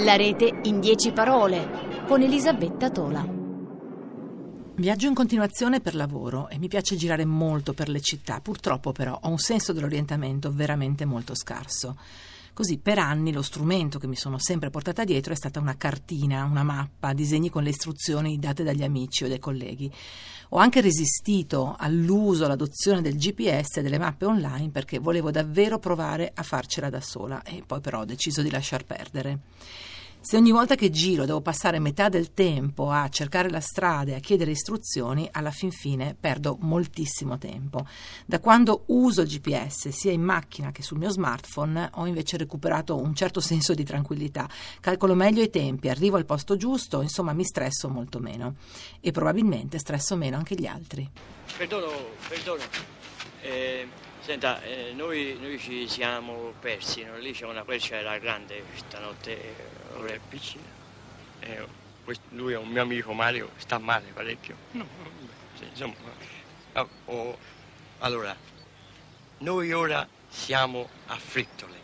[0.00, 3.26] La rete in dieci parole con Elisabetta Tola.
[4.76, 8.40] Viaggio in continuazione per lavoro e mi piace girare molto per le città.
[8.40, 11.96] Purtroppo però ho un senso dell'orientamento veramente molto scarso.
[12.58, 16.42] Così per anni lo strumento che mi sono sempre portata dietro è stata una cartina,
[16.42, 19.88] una mappa, disegni con le istruzioni date dagli amici o dai colleghi.
[20.48, 26.32] Ho anche resistito all'uso, all'adozione del GPS e delle mappe online perché volevo davvero provare
[26.34, 29.38] a farcela da sola e poi però ho deciso di lasciar perdere.
[30.20, 34.14] Se ogni volta che giro devo passare metà del tempo a cercare la strada e
[34.16, 37.86] a chiedere istruzioni, alla fin fine perdo moltissimo tempo.
[38.26, 43.00] Da quando uso il GPS sia in macchina che sul mio smartphone ho invece recuperato
[43.00, 44.48] un certo senso di tranquillità.
[44.80, 48.56] Calcolo meglio i tempi, arrivo al posto giusto, insomma mi stresso molto meno
[49.00, 51.08] e probabilmente stresso meno anche gli altri.
[51.56, 51.90] Perdono,
[52.28, 52.62] perdono.
[53.40, 53.88] Eh,
[54.28, 57.16] senta, eh, noi, noi, ci siamo persi, no?
[57.16, 59.54] lì c'è una quercia era grande stanotte
[59.94, 60.66] ora è piccina.
[61.40, 61.66] Eh,
[62.04, 64.54] questo, lui è un mio amico Mario, sta male parecchio.
[64.72, 64.86] No,
[65.56, 65.94] sì, insomma,
[67.06, 67.38] oh,
[68.00, 68.36] allora,
[69.38, 71.80] noi ora siamo a Frittole.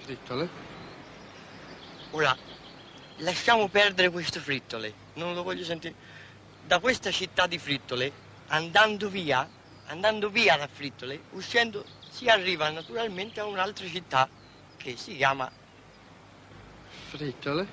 [0.00, 0.48] Frittole?
[2.10, 2.36] Ora,
[3.18, 5.94] lasciamo perdere questo Frittole, non lo voglio sentire.
[6.66, 8.10] Da questa città di Frittole,
[8.48, 9.48] andando via,
[9.88, 14.28] andando via da Frittole, uscendo, si arriva naturalmente a un'altra città
[14.76, 15.50] che si chiama
[17.08, 17.66] Frittole?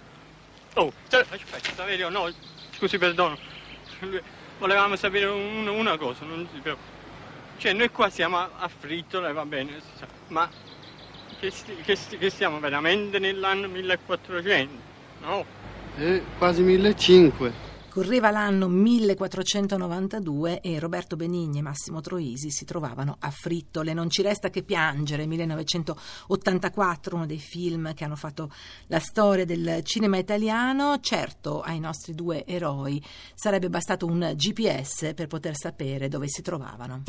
[0.75, 2.31] Oh, aspetta, Saverio, no,
[2.71, 3.37] scusi, perdono.
[4.59, 6.93] Volevamo sapere un, una cosa, non si preoccupi.
[7.57, 9.81] Cioè, noi qua siamo a, a Frittole, va bene,
[10.27, 10.49] ma
[11.39, 11.51] che,
[11.83, 14.71] che, che stiamo veramente nell'anno 1400,
[15.21, 15.45] no?
[15.97, 17.64] Eh, quasi 1500.
[17.95, 23.93] Correva l'anno 1492 e Roberto Benigni e Massimo Troisi si trovavano a Frittole.
[23.93, 25.25] Non ci resta che piangere.
[25.25, 28.51] 1984, uno dei film che hanno fatto
[28.87, 30.99] la storia del cinema italiano.
[30.99, 33.01] Certo, ai nostri due eroi
[33.33, 37.03] sarebbe bastato un GPS per poter sapere dove si trovavano.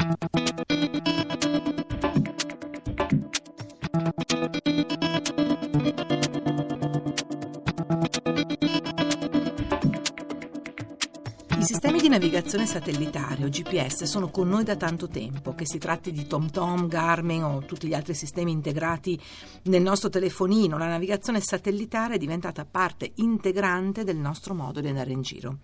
[11.66, 16.12] Sistemi di navigazione satellitare o GPS sono con noi da tanto tempo, che si tratti
[16.12, 19.20] di TomTom, Garmin o tutti gli altri sistemi integrati
[19.64, 20.78] nel nostro telefonino.
[20.78, 25.58] La navigazione satellitare è diventata parte integrante del nostro modo di andare in giro.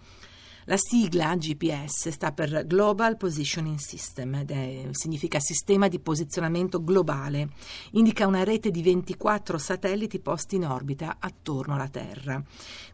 [0.67, 7.49] La sigla GPS sta per Global Positioning System, è, significa sistema di posizionamento globale,
[7.93, 12.41] indica una rete di 24 satelliti posti in orbita attorno alla Terra.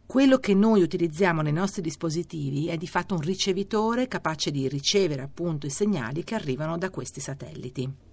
[0.07, 5.21] Quello che noi utilizziamo nei nostri dispositivi è di fatto un ricevitore capace di ricevere
[5.21, 8.08] appunto i segnali che arrivano da questi satelliti.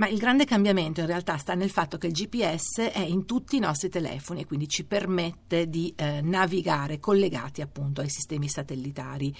[0.00, 3.56] Ma il grande cambiamento in realtà sta nel fatto che il GPS è in tutti
[3.56, 9.30] i nostri telefoni e quindi ci permette di eh, navigare collegati appunto ai sistemi satellitari.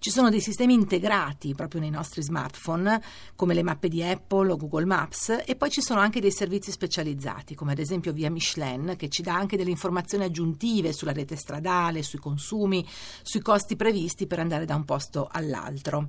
[0.00, 3.00] Ci sono dei sistemi integrati proprio nei nostri smartphone,
[3.36, 6.72] come le mappe di Apple o Google Maps, e poi ci sono anche dei servizi
[6.72, 11.36] specializzati, come ad esempio via Michelin, che ci dà anche delle informazioni aggiuntive sulla rete
[11.36, 12.84] stradale, sui consumi,
[13.22, 16.08] sui costi previsti per andare da un posto all'altro.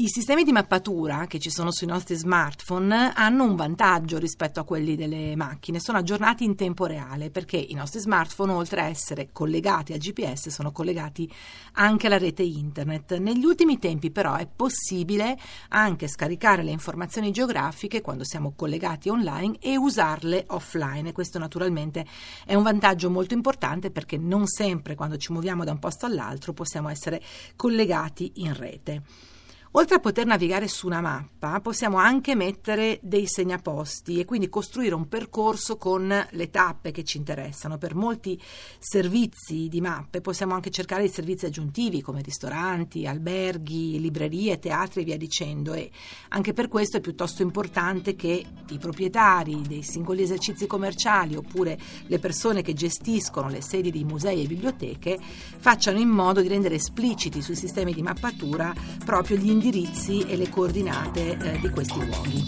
[0.00, 4.64] I sistemi di mappatura che ci sono sui nostri smartphone hanno un vantaggio rispetto a
[4.64, 9.30] quelli delle macchine, sono aggiornati in tempo reale perché i nostri smartphone oltre a essere
[9.32, 11.28] collegati al GPS sono collegati
[11.72, 13.18] anche alla rete internet.
[13.18, 15.36] Negli ultimi tempi però è possibile
[15.70, 22.06] anche scaricare le informazioni geografiche quando siamo collegati online e usarle offline questo naturalmente
[22.46, 26.52] è un vantaggio molto importante perché non sempre quando ci muoviamo da un posto all'altro
[26.52, 27.20] possiamo essere
[27.56, 29.36] collegati in rete.
[29.72, 34.94] Oltre a poter navigare su una mappa, possiamo anche mettere dei segnaposti e quindi costruire
[34.94, 37.76] un percorso con le tappe che ci interessano.
[37.78, 38.40] Per molti
[38.78, 45.04] servizi di mappe possiamo anche cercare dei servizi aggiuntivi come ristoranti, alberghi, librerie, teatri e
[45.04, 45.90] via dicendo e
[46.30, 52.18] anche per questo è piuttosto importante che i proprietari dei singoli esercizi commerciali oppure le
[52.18, 55.18] persone che gestiscono le sedi di musei e biblioteche
[55.58, 60.48] facciano in modo di rendere espliciti sui sistemi di mappatura proprio gli indirizzi e le
[60.48, 62.46] coordinate eh, di questi luoghi.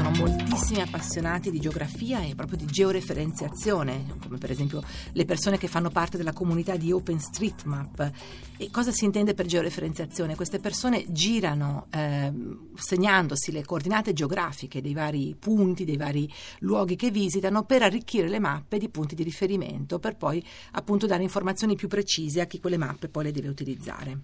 [0.00, 4.82] Sono moltissimi appassionati di geografia e proprio di georeferenziazione, come per esempio
[5.12, 8.10] le persone che fanno parte della comunità di OpenStreetMap.
[8.56, 10.36] E cosa si intende per georeferenziazione?
[10.36, 12.32] Queste persone girano eh,
[12.76, 18.38] segnandosi le coordinate geografiche dei vari punti, dei vari luoghi che visitano per arricchire le
[18.38, 20.42] mappe di punti di riferimento, per poi
[20.72, 24.18] appunto dare informazioni più precise a chi quelle mappe poi le deve utilizzare.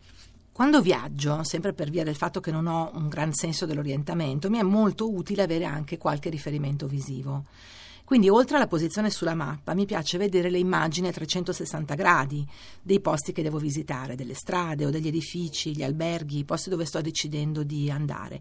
[0.56, 4.56] Quando viaggio, sempre per via del fatto che non ho un gran senso dell'orientamento, mi
[4.56, 7.44] è molto utile avere anche qualche riferimento visivo.
[8.06, 12.49] Quindi, oltre alla posizione sulla mappa, mi piace vedere le immagini a 360 gradi
[12.81, 16.87] dei posti che devo visitare, delle strade o degli edifici, gli alberghi, i posti dove
[16.87, 18.41] sto decidendo di andare.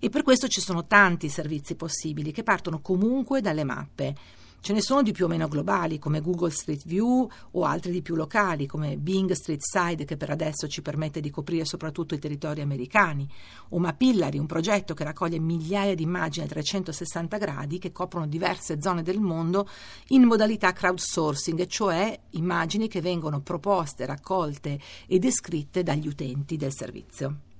[0.00, 4.16] E per questo ci sono tanti servizi possibili che partono comunque dalle mappe.
[4.62, 8.00] Ce ne sono di più o meno globali come Google Street View o altri di
[8.00, 12.20] più locali come Bing Street Side che per adesso ci permette di coprire soprattutto i
[12.20, 13.28] territori americani
[13.70, 18.80] o Mapillary, un progetto che raccoglie migliaia di immagini a 360 gradi che coprono diverse
[18.80, 19.68] zone del mondo
[20.10, 24.78] in modalità crowdsourcing, cioè immagini che vengono proposte, raccolte
[25.08, 27.50] e descritte dagli utenti del servizio.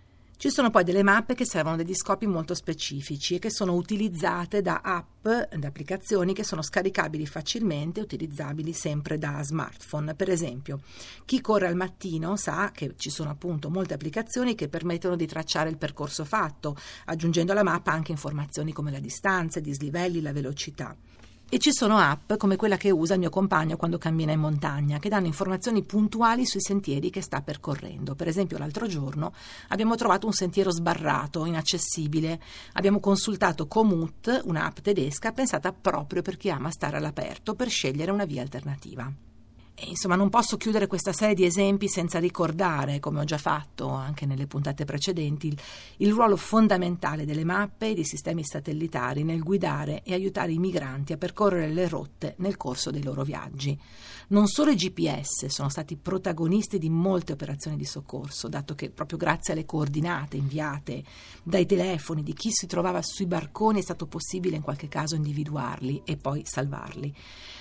[0.43, 4.61] Ci sono poi delle mappe che servono degli scopi molto specifici e che sono utilizzate
[4.61, 10.17] da app, da applicazioni che sono scaricabili facilmente e utilizzabili sempre da smartphone.
[10.17, 10.81] Per esempio,
[11.25, 15.71] chi corre al mattino sa che ci sono appunto molte applicazioni che permettono di tracciare
[15.71, 20.97] il percorso fatto, aggiungendo alla mappa anche informazioni come la distanza, i dislivelli, la velocità.
[21.55, 24.99] E ci sono app come quella che usa il mio compagno quando cammina in montagna,
[24.99, 28.15] che danno informazioni puntuali sui sentieri che sta percorrendo.
[28.15, 29.35] Per esempio, l'altro giorno
[29.69, 32.41] abbiamo trovato un sentiero sbarrato, inaccessibile.
[32.73, 38.25] Abbiamo consultato Komoot, un'app tedesca pensata proprio per chi ama stare all'aperto, per scegliere una
[38.25, 39.13] via alternativa.
[39.85, 44.27] Insomma, non posso chiudere questa serie di esempi senza ricordare, come ho già fatto anche
[44.27, 45.59] nelle puntate precedenti, il,
[45.99, 51.13] il, ruolo fondamentale delle mappe e dei sistemi satellitari nel guidare e aiutare i migranti
[51.13, 53.77] a percorrere le rotte nel corso dei loro viaggi.
[54.29, 59.19] Non solo i GPS sono stati protagonisti di molte operazioni di soccorso, dato che proprio
[59.19, 61.03] grazie alle coordinate inviate
[61.43, 66.03] dai telefoni di chi si trovava sui barconi è stato possibile in qualche caso individuarli
[66.05, 67.15] e poi salvarli.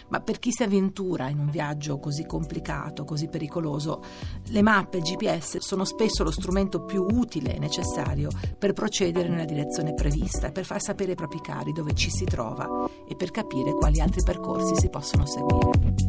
[0.10, 4.04] Ma per chi si avventura in un viaggio così complicato, così pericoloso,
[4.50, 9.94] le mappe GPS sono spesso lo strumento più utile e necessario per procedere nella direzione
[9.94, 12.68] prevista, per far sapere ai propri cari dove ci si trova
[13.08, 16.02] e per capire quali altri percorsi si possono seguire.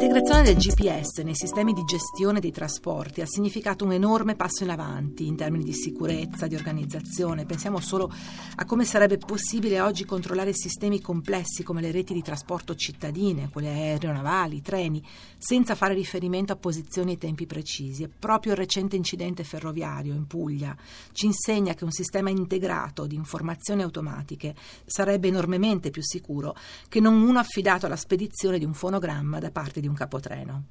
[0.00, 4.70] L'integrazione del GPS nei sistemi di gestione dei trasporti ha significato un enorme passo in
[4.70, 7.44] avanti in termini di sicurezza, di organizzazione.
[7.44, 8.10] Pensiamo solo
[8.56, 13.68] a come sarebbe possibile oggi controllare sistemi complessi come le reti di trasporto cittadine, quelle
[13.68, 15.04] aeronavali, treni,
[15.36, 18.04] senza fare riferimento a posizioni e tempi precisi.
[18.04, 20.74] E proprio il recente incidente ferroviario in Puglia
[21.12, 24.54] ci insegna che un sistema integrato di informazioni automatiche
[24.86, 26.56] sarebbe enormemente più sicuro
[26.88, 30.64] che non uno affidato alla spedizione di un fonogramma da parte di un capotreno.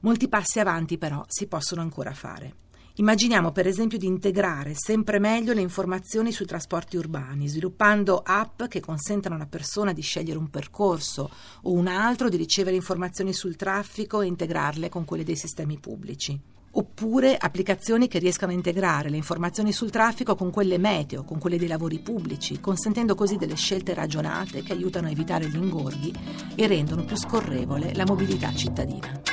[0.00, 2.54] Molti passi avanti però si possono ancora fare.
[2.96, 8.80] Immaginiamo per esempio di integrare sempre meglio le informazioni sui trasporti urbani, sviluppando app che
[8.80, 11.30] consentano a una persona di scegliere un percorso
[11.62, 16.38] o un altro di ricevere informazioni sul traffico e integrarle con quelle dei sistemi pubblici
[16.72, 21.58] oppure applicazioni che riescano a integrare le informazioni sul traffico con quelle meteo, con quelle
[21.58, 26.12] dei lavori pubblici, consentendo così delle scelte ragionate che aiutano a evitare gli ingorghi
[26.54, 29.31] e rendono più scorrevole la mobilità cittadina.